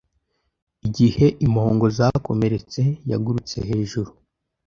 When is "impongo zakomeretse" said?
1.45-2.81